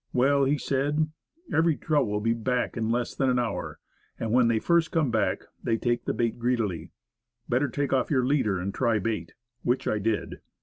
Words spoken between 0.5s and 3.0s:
said, "every trout will be back in